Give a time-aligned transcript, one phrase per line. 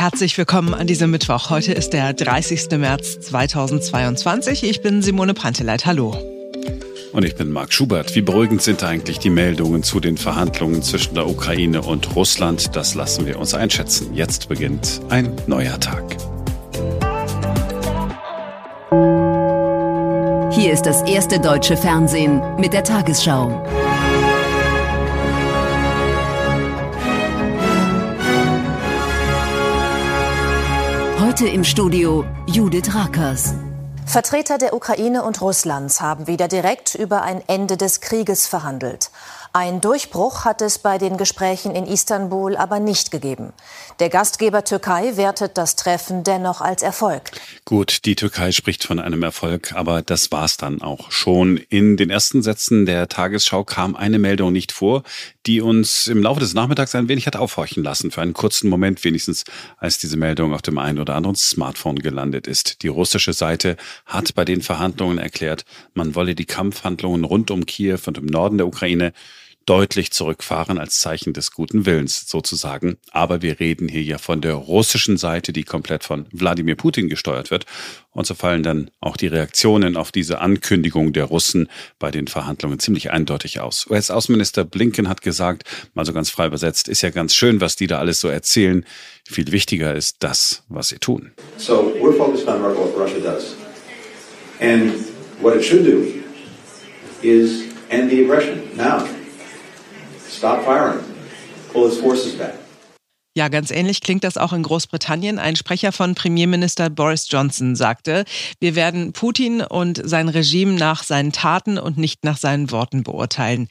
[0.00, 1.50] Herzlich willkommen an diesem Mittwoch.
[1.50, 2.70] Heute ist der 30.
[2.78, 4.62] März 2022.
[4.64, 5.84] Ich bin Simone Panteleit.
[5.84, 6.16] Hallo.
[7.12, 8.14] Und ich bin Marc Schubert.
[8.14, 12.74] Wie beruhigend sind eigentlich die Meldungen zu den Verhandlungen zwischen der Ukraine und Russland?
[12.76, 14.14] Das lassen wir uns einschätzen.
[14.14, 16.16] Jetzt beginnt ein neuer Tag.
[20.50, 23.66] Hier ist das erste deutsche Fernsehen mit der Tagesschau.
[31.30, 33.54] Heute im Studio Judith Rakers.
[34.04, 39.12] Vertreter der Ukraine und Russlands haben wieder direkt über ein Ende des Krieges verhandelt.
[39.52, 43.52] Ein Durchbruch hat es bei den Gesprächen in Istanbul aber nicht gegeben.
[43.98, 47.32] Der Gastgeber Türkei wertet das Treffen dennoch als Erfolg.
[47.64, 51.56] Gut, die Türkei spricht von einem Erfolg, aber das war's dann auch schon.
[51.56, 55.02] In den ersten Sätzen der Tagesschau kam eine Meldung nicht vor,
[55.46, 59.02] die uns im Laufe des Nachmittags ein wenig hat aufhorchen lassen, für einen kurzen Moment
[59.02, 59.42] wenigstens,
[59.78, 62.82] als diese Meldung auf dem einen oder anderen Smartphone gelandet ist.
[62.82, 63.76] Die russische Seite
[64.06, 68.58] hat bei den Verhandlungen erklärt, man wolle die Kampfhandlungen rund um Kiew und im Norden
[68.58, 69.12] der Ukraine
[69.70, 72.96] deutlich zurückfahren als Zeichen des guten Willens sozusagen.
[73.12, 77.52] Aber wir reden hier ja von der russischen Seite, die komplett von Wladimir Putin gesteuert
[77.52, 77.66] wird.
[78.10, 81.68] Und so fallen dann auch die Reaktionen auf diese Ankündigung der Russen
[82.00, 83.86] bei den Verhandlungen ziemlich eindeutig aus.
[83.88, 85.62] US-Außenminister Blinken hat gesagt,
[85.94, 88.84] mal so ganz frei übersetzt, ist ja ganz schön, was die da alles so erzählen.
[89.24, 91.30] Viel wichtiger ist das, was sie tun.
[91.58, 93.54] So we're focused on what Russia does.
[94.58, 94.94] And
[95.40, 96.24] what it should do
[97.22, 99.04] is end the aggression now.
[100.40, 101.04] Stop firing.
[101.68, 102.59] Pull his forces back.
[103.40, 105.38] Ja, ganz ähnlich klingt das auch in Großbritannien.
[105.38, 108.26] Ein Sprecher von Premierminister Boris Johnson sagte,
[108.58, 113.68] wir werden Putin und sein Regime nach seinen Taten und nicht nach seinen Worten beurteilen.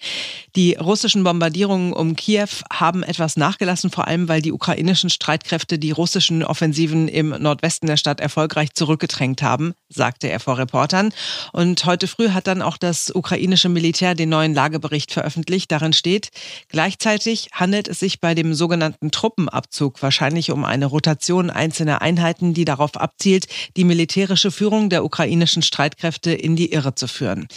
[0.56, 5.92] Die russischen Bombardierungen um Kiew haben etwas nachgelassen, vor allem weil die ukrainischen Streitkräfte die
[5.92, 11.14] russischen Offensiven im Nordwesten der Stadt erfolgreich zurückgedrängt haben, sagte er vor Reportern.
[11.54, 15.72] Und heute früh hat dann auch das ukrainische Militär den neuen Lagebericht veröffentlicht.
[15.72, 16.30] Darin steht,
[16.70, 22.54] gleichzeitig handelt es sich bei dem sogenannten Truppen Truppenabzug, wahrscheinlich um eine Rotation einzelner Einheiten,
[22.54, 27.48] die darauf abzielt, die militärische Führung der ukrainischen Streitkräfte in die Irre zu führen.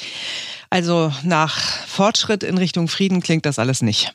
[0.70, 4.12] Also nach Fortschritt in Richtung Frieden klingt das alles nicht.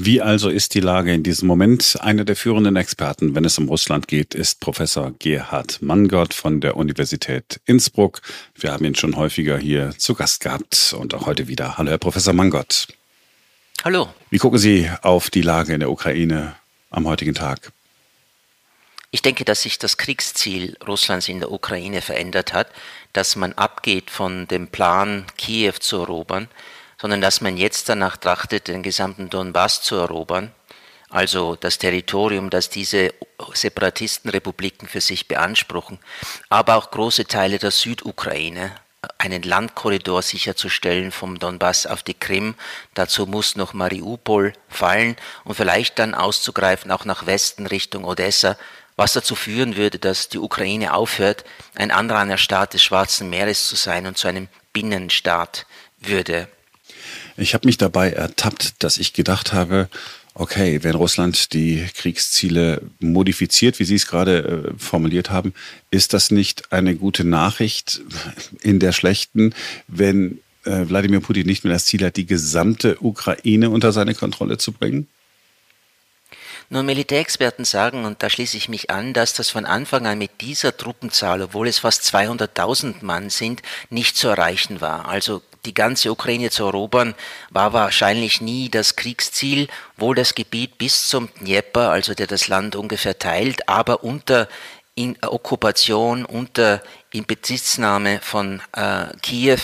[0.00, 1.96] Wie also ist die Lage in diesem Moment?
[2.00, 6.76] Einer der führenden Experten, wenn es um Russland geht, ist Professor Gerhard Mangott von der
[6.76, 8.22] Universität Innsbruck.
[8.54, 11.78] Wir haben ihn schon häufiger hier zu Gast gehabt und auch heute wieder.
[11.78, 12.86] Hallo, Herr Professor Mangott.
[13.82, 14.08] Hallo.
[14.30, 16.54] Wie gucken Sie auf die Lage in der Ukraine
[16.90, 17.72] am heutigen Tag?
[19.10, 22.68] Ich denke, dass sich das Kriegsziel Russlands in der Ukraine verändert hat,
[23.14, 26.48] dass man abgeht von dem Plan, Kiew zu erobern,
[27.00, 30.52] sondern dass man jetzt danach trachtet, den gesamten Donbass zu erobern,
[31.08, 33.14] also das Territorium, das diese
[33.54, 35.98] Separatistenrepubliken für sich beanspruchen,
[36.50, 38.74] aber auch große Teile der Südukraine,
[39.18, 42.54] einen Landkorridor sicherzustellen vom Donbass auf die Krim.
[42.94, 48.56] Dazu muss noch Mariupol fallen und vielleicht dann auszugreifen auch nach Westen Richtung Odessa,
[48.96, 51.44] was dazu führen würde, dass die Ukraine aufhört,
[51.76, 55.66] ein anderer Staat des Schwarzen Meeres zu sein und zu einem Binnenstaat
[56.00, 56.48] würde.
[57.36, 59.88] Ich habe mich dabei ertappt, dass ich gedacht habe,
[60.40, 65.52] Okay, wenn Russland die Kriegsziele modifiziert, wie Sie es gerade äh, formuliert haben,
[65.90, 68.02] ist das nicht eine gute Nachricht
[68.60, 69.52] in der schlechten,
[69.88, 74.58] wenn äh, Wladimir Putin nicht mehr das Ziel hat, die gesamte Ukraine unter seine Kontrolle
[74.58, 75.08] zu bringen?
[76.70, 80.42] Nun, Militärexperten sagen, und da schließe ich mich an, dass das von Anfang an mit
[80.42, 85.08] dieser Truppenzahl, obwohl es fast 200.000 Mann sind, nicht zu erreichen war.
[85.08, 87.14] Also die ganze Ukraine zu erobern,
[87.48, 92.76] war wahrscheinlich nie das Kriegsziel, wohl das Gebiet bis zum Dnieper, also der das Land
[92.76, 94.46] ungefähr teilt, aber unter
[94.94, 99.60] in Okkupation, unter Inbesitznahme von äh, Kiew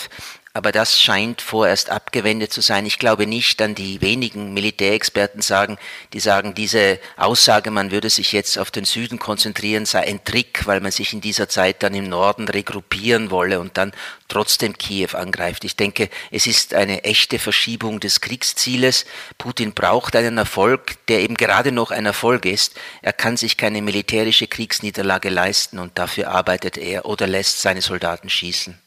[0.56, 2.86] aber das scheint vorerst abgewendet zu sein.
[2.86, 5.78] Ich glaube nicht an die wenigen Militärexperten sagen,
[6.12, 10.64] die sagen, diese Aussage, man würde sich jetzt auf den Süden konzentrieren, sei ein Trick,
[10.66, 13.90] weil man sich in dieser Zeit dann im Norden regruppieren wolle und dann
[14.28, 15.64] trotzdem Kiew angreift.
[15.64, 19.06] Ich denke, es ist eine echte Verschiebung des Kriegszieles.
[19.38, 22.74] Putin braucht einen Erfolg, der eben gerade noch ein Erfolg ist.
[23.02, 28.30] Er kann sich keine militärische Kriegsniederlage leisten und dafür arbeitet er oder lässt seine Soldaten
[28.30, 28.83] schießen.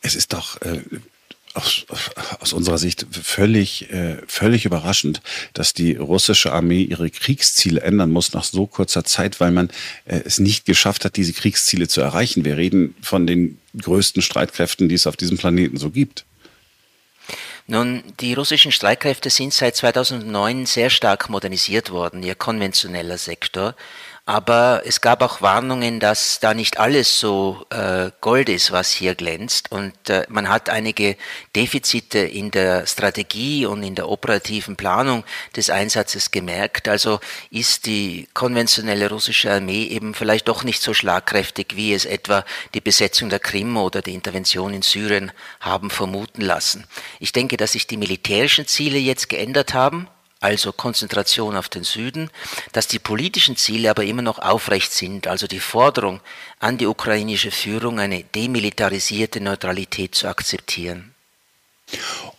[0.00, 0.80] Es ist doch äh,
[1.54, 1.84] aus,
[2.40, 5.20] aus, unserer Sicht völlig, äh, völlig überraschend,
[5.52, 9.68] dass die russische Armee ihre Kriegsziele ändern muss nach so kurzer Zeit, weil man
[10.04, 12.44] äh, es nicht geschafft hat, diese Kriegsziele zu erreichen.
[12.44, 16.24] Wir reden von den größten Streitkräften, die es auf diesem Planeten so gibt.
[17.66, 23.76] Nun, die russischen Streitkräfte sind seit 2009 sehr stark modernisiert worden, ihr konventioneller Sektor.
[24.26, 29.14] Aber es gab auch Warnungen, dass da nicht alles so äh, Gold ist, was hier
[29.14, 29.72] glänzt.
[29.72, 31.16] Und äh, man hat einige
[31.56, 35.24] Defizite in der Strategie und in der operativen Planung
[35.56, 36.88] des Einsatzes gemerkt.
[36.88, 37.18] Also
[37.50, 42.44] ist die konventionelle russische Armee eben vielleicht doch nicht so schlagkräftig, wie es etwa
[42.74, 46.86] die Besetzung der Krim oder die Intervention in Syrien haben vermuten lassen.
[47.18, 50.08] Ich denke, dass sich die militärischen Ziele jetzt geändert haben
[50.40, 52.30] also Konzentration auf den Süden,
[52.72, 56.20] dass die politischen Ziele aber immer noch aufrecht sind, also die Forderung
[56.58, 61.14] an die ukrainische Führung, eine demilitarisierte Neutralität zu akzeptieren.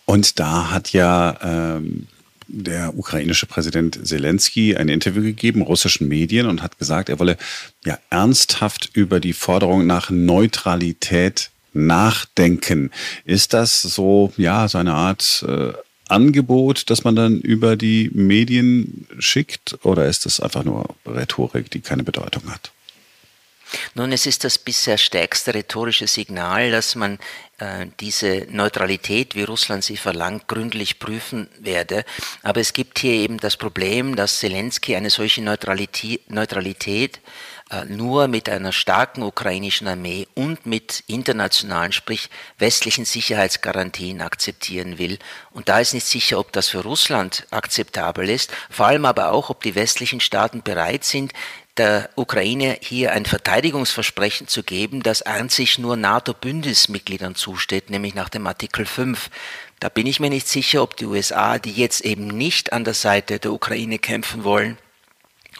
[0.04, 2.08] Und da hat ja ähm,
[2.48, 7.36] der ukrainische Präsident Zelensky ein Interview gegeben, russischen Medien, und hat gesagt, er wolle
[7.84, 12.90] ja ernsthaft über die Forderung nach Neutralität nachdenken.
[13.24, 15.72] Ist das so, ja, so eine Art äh,
[16.12, 19.78] Angebot, das man dann über die Medien schickt?
[19.82, 22.72] Oder ist das einfach nur Rhetorik, die keine Bedeutung hat?
[23.94, 27.18] Nun, es ist das bisher stärkste rhetorische Signal, dass man
[27.58, 32.04] äh, diese Neutralität, wie Russland sie verlangt, gründlich prüfen werde.
[32.42, 37.20] Aber es gibt hier eben das Problem, dass Zelensky eine solche Neutralität, Neutralität
[37.88, 42.28] nur mit einer starken ukrainischen Armee und mit internationalen, sprich
[42.58, 45.18] westlichen Sicherheitsgarantien akzeptieren will.
[45.50, 49.50] Und da ist nicht sicher, ob das für Russland akzeptabel ist, vor allem aber auch,
[49.50, 51.32] ob die westlichen Staaten bereit sind,
[51.76, 58.46] der Ukraine hier ein Verteidigungsversprechen zu geben, das einzig nur NATO-Bündnismitgliedern zusteht, nämlich nach dem
[58.46, 59.30] Artikel 5.
[59.80, 62.94] Da bin ich mir nicht sicher, ob die USA, die jetzt eben nicht an der
[62.94, 64.76] Seite der Ukraine kämpfen wollen,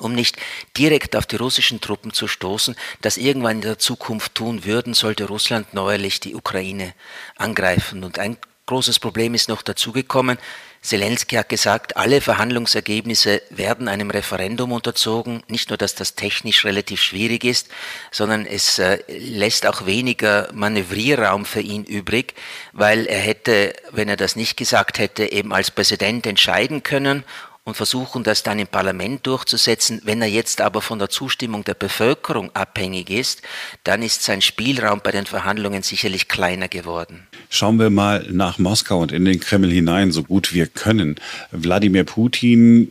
[0.03, 0.37] um nicht
[0.77, 5.25] direkt auf die russischen Truppen zu stoßen, das irgendwann in der Zukunft tun würden, sollte
[5.25, 6.95] Russland neuerlich die Ukraine
[7.37, 8.05] angreifen.
[8.05, 10.39] Und ein großes Problem ist noch dazugekommen.
[10.83, 15.45] Zelensky hat gesagt, alle Verhandlungsergebnisse werden einem Referendum unterzogen.
[15.47, 17.69] Nicht nur, dass das technisch relativ schwierig ist,
[18.11, 22.35] sondern es äh, lässt auch weniger Manövrierraum für ihn übrig,
[22.73, 27.23] weil er hätte, wenn er das nicht gesagt hätte, eben als Präsident entscheiden können
[27.65, 30.01] und versuchen, das dann im Parlament durchzusetzen.
[30.05, 33.43] Wenn er jetzt aber von der Zustimmung der Bevölkerung abhängig ist,
[33.85, 37.29] dann ist sein Spielraum bei den Verhandlungen sicherlich kleiner geworden.
[37.51, 41.17] Schauen wir mal nach Moskau und in den Kreml hinein, so gut wir können.
[41.53, 42.91] Wladimir Putin,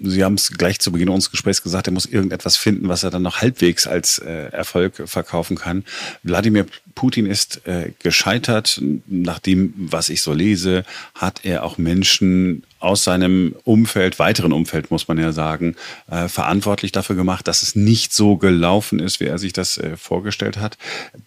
[0.00, 3.10] Sie haben es gleich zu Beginn unseres Gesprächs gesagt, er muss irgendetwas finden, was er
[3.10, 5.84] dann noch halbwegs als äh, Erfolg verkaufen kann.
[6.22, 8.80] Wladimir Putin ist äh, gescheitert.
[9.06, 14.90] Nach dem, was ich so lese, hat er auch Menschen aus seinem Umfeld, weiteren Umfeld
[14.90, 15.76] muss man ja sagen,
[16.10, 19.96] äh, verantwortlich dafür gemacht, dass es nicht so gelaufen ist, wie er sich das äh,
[19.96, 20.78] vorgestellt hat.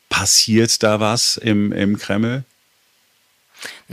[0.10, 2.44] Passiert da was im, im Kreml?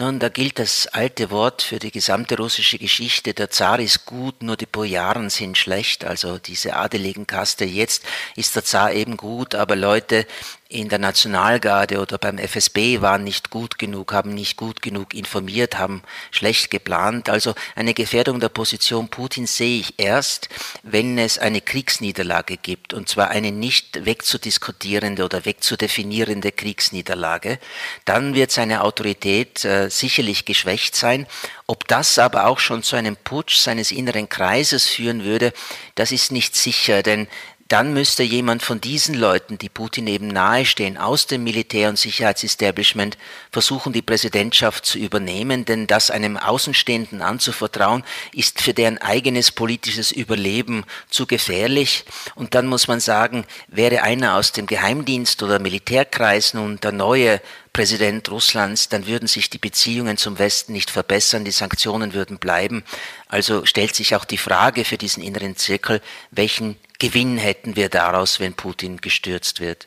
[0.01, 4.45] Nun, da gilt das alte Wort für die gesamte russische Geschichte, der Zar ist gut,
[4.45, 7.65] nur die Bojaren sind schlecht, also diese adeligen Kaste.
[7.65, 8.05] Jetzt
[8.37, 10.25] ist der Zar eben gut, aber Leute
[10.71, 15.79] in der Nationalgarde oder beim FSB waren nicht gut genug, haben nicht gut genug informiert,
[15.79, 17.31] haben schlecht geplant.
[17.31, 20.51] Also eine Gefährdung der Position Putins sehe ich erst,
[20.83, 27.59] wenn es eine Kriegsniederlage gibt, und zwar eine nicht wegzudiskutierende oder wegzudefinierende Kriegsniederlage.
[28.05, 31.27] Dann wird seine Autorität äh, sicherlich geschwächt sein.
[31.67, 35.53] Ob das aber auch schon zu einem Putsch seines inneren Kreises führen würde,
[35.95, 37.29] das ist nicht sicher, denn
[37.69, 43.19] dann müsste jemand von diesen Leuten, die Putin eben nahestehen, aus dem Militär- und Sicherheitsestablishment
[43.53, 50.13] versuchen, die Präsidentschaft zu übernehmen, denn das einem Außenstehenden anzuvertrauen, ist für deren eigenes politisches
[50.13, 52.07] Überleben zu gefährlich.
[52.35, 57.43] Und dann muss man sagen, wäre einer aus dem Geheimdienst oder Militärkreis nun der neue
[57.79, 62.83] Präsident Russlands, dann würden sich die Beziehungen zum Westen nicht verbessern, die Sanktionen würden bleiben.
[63.29, 66.01] Also stellt sich auch die Frage für diesen inneren Zirkel,
[66.33, 69.87] welchen Gewinn hätten wir daraus, wenn Putin gestürzt wird?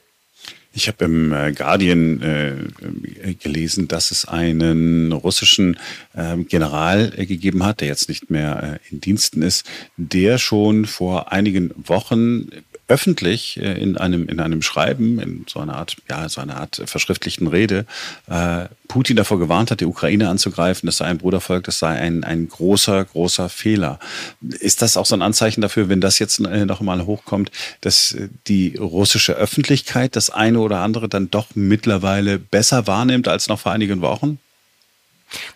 [0.72, 5.78] Ich habe im äh, Guardian äh, gelesen, dass es einen russischen
[6.14, 10.86] äh, General äh, gegeben hat, der jetzt nicht mehr äh, in Diensten ist, der schon
[10.86, 12.48] vor einigen Wochen
[12.92, 16.82] öffentlich äh, in einem, in einem Schreiben, in so einer Art, ja, so einer Art
[16.86, 17.86] verschriftlichten Rede,
[18.28, 22.26] äh, Putin davor gewarnt hat, die Ukraine anzugreifen, das sei ein Brudervolk, das sei ein,
[22.26, 24.00] ein großer, großer Fehler.
[24.42, 28.18] Ist das auch so ein Anzeichen dafür, wenn das jetzt äh, noch mal hochkommt, dass
[28.48, 33.72] die russische Öffentlichkeit das eine oder andere dann doch mittlerweile besser wahrnimmt als noch vor
[33.72, 34.40] einigen Wochen?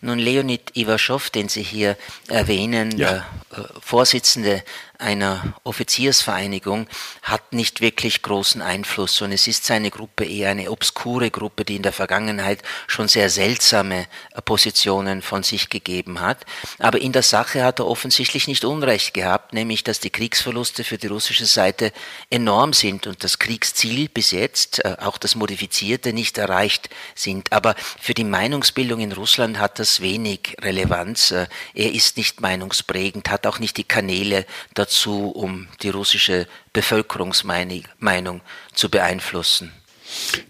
[0.01, 3.25] Nun, Leonid Ivaschow, den Sie hier erwähnen, ja.
[3.51, 4.63] der Vorsitzende
[4.99, 6.87] einer Offiziersvereinigung
[7.21, 11.75] hat nicht wirklich großen Einfluss und es ist seine Gruppe eher eine obskure Gruppe, die
[11.75, 16.45] in der Vergangenheit schon sehr seltsame äh, Positionen von sich gegeben hat.
[16.79, 20.97] Aber in der Sache hat er offensichtlich nicht Unrecht gehabt, nämlich dass die Kriegsverluste für
[20.97, 21.91] die russische Seite
[22.29, 27.51] enorm sind und das Kriegsziel bis jetzt, äh, auch das modifizierte, nicht erreicht sind.
[27.51, 31.31] Aber für die Meinungsbildung in Russland hat das wenig Relevanz.
[31.31, 34.45] Äh, er ist nicht meinungsprägend, hat auch nicht die Kanäle
[34.85, 38.41] dazu, um die russische Bevölkerungsmeinung
[38.73, 39.71] zu beeinflussen.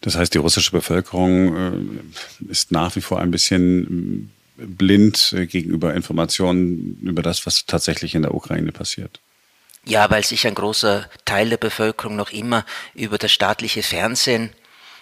[0.01, 2.01] Das heißt, die russische Bevölkerung
[2.48, 7.65] äh, ist nach wie vor ein bisschen äh, blind äh, gegenüber Informationen über das, was
[7.65, 9.22] tatsächlich in der Ukraine passiert.
[9.86, 14.50] Ja, weil sich ein großer Teil der Bevölkerung noch immer über das staatliche Fernsehen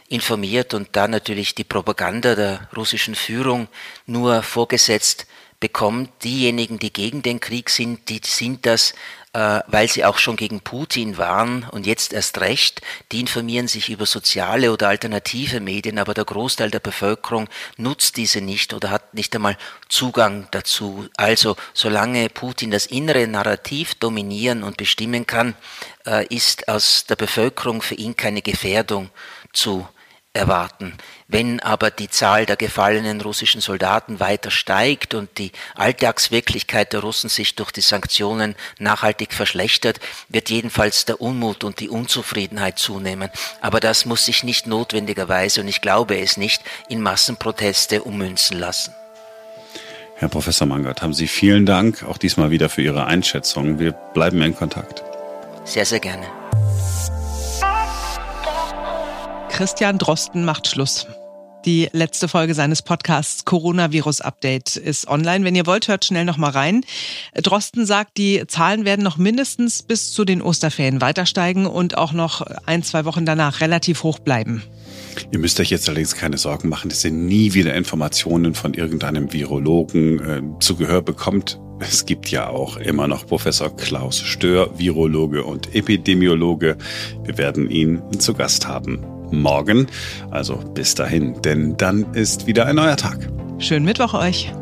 [0.09, 3.67] informiert und da natürlich die Propaganda der russischen Führung
[4.05, 5.25] nur vorgesetzt
[5.63, 6.09] bekommt.
[6.25, 8.93] Diejenigen, die gegen den Krieg sind, die sind das,
[9.31, 12.81] äh, weil sie auch schon gegen Putin waren und jetzt erst recht.
[13.13, 18.41] Die informieren sich über soziale oder alternative Medien, aber der Großteil der Bevölkerung nutzt diese
[18.41, 21.07] nicht oder hat nicht einmal Zugang dazu.
[21.15, 25.55] Also solange Putin das innere Narrativ dominieren und bestimmen kann,
[26.05, 29.11] äh, ist aus der Bevölkerung für ihn keine Gefährdung
[29.53, 29.87] zu
[30.33, 30.93] erwarten.
[31.27, 37.29] Wenn aber die Zahl der gefallenen russischen Soldaten weiter steigt und die Alltagswirklichkeit der Russen
[37.29, 39.99] sich durch die Sanktionen nachhaltig verschlechtert,
[40.29, 43.29] wird jedenfalls der Unmut und die Unzufriedenheit zunehmen.
[43.61, 48.93] Aber das muss sich nicht notwendigerweise, und ich glaube es nicht, in Massenproteste ummünzen lassen.
[50.15, 53.77] Herr Professor Mangert, haben Sie vielen Dank auch diesmal wieder für Ihre Einschätzung.
[53.77, 55.03] Wir bleiben in Kontakt.
[55.65, 56.42] Sehr, sehr gerne.
[59.53, 61.05] Christian Drosten macht Schluss.
[61.63, 65.45] Die letzte Folge seines Podcasts Coronavirus Update ist online.
[65.45, 66.83] Wenn ihr wollt, hört schnell noch mal rein.
[67.35, 72.13] Drosten sagt, die Zahlen werden noch mindestens bis zu den Osterferien weiter steigen und auch
[72.13, 74.63] noch ein, zwei Wochen danach relativ hoch bleiben.
[75.31, 79.31] Ihr müsst euch jetzt allerdings keine Sorgen machen, dass ihr nie wieder Informationen von irgendeinem
[79.31, 81.59] Virologen äh, zu Gehör bekommt.
[81.79, 86.75] Es gibt ja auch immer noch Professor Klaus Stör, Virologe und Epidemiologe.
[87.23, 89.87] Wir werden ihn zu Gast haben morgen.
[90.31, 93.29] Also bis dahin, denn dann ist wieder ein neuer Tag.
[93.59, 94.53] Schönen Mittwoch euch.